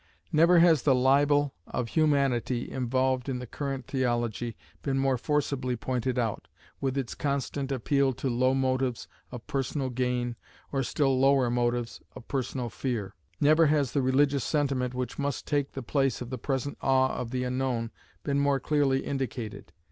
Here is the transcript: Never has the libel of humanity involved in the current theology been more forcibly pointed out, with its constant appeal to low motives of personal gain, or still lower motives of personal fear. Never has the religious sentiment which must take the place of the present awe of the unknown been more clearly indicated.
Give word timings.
Never 0.31 0.57
has 0.57 0.81
the 0.81 0.95
libel 0.95 1.53
of 1.67 1.89
humanity 1.89 2.71
involved 2.71 3.29
in 3.29 3.37
the 3.37 3.45
current 3.45 3.85
theology 3.85 4.57
been 4.81 4.97
more 4.97 5.15
forcibly 5.15 5.75
pointed 5.75 6.17
out, 6.17 6.47
with 6.79 6.97
its 6.97 7.13
constant 7.13 7.71
appeal 7.71 8.11
to 8.13 8.27
low 8.27 8.55
motives 8.55 9.07
of 9.31 9.45
personal 9.45 9.91
gain, 9.91 10.37
or 10.71 10.81
still 10.81 11.19
lower 11.19 11.51
motives 11.51 12.01
of 12.15 12.27
personal 12.27 12.71
fear. 12.71 13.13
Never 13.39 13.67
has 13.67 13.91
the 13.91 14.01
religious 14.01 14.43
sentiment 14.43 14.95
which 14.95 15.19
must 15.19 15.45
take 15.45 15.73
the 15.73 15.83
place 15.83 16.19
of 16.19 16.31
the 16.31 16.39
present 16.39 16.79
awe 16.81 17.13
of 17.13 17.29
the 17.29 17.43
unknown 17.43 17.91
been 18.23 18.39
more 18.39 18.59
clearly 18.59 19.01
indicated. 19.05 19.71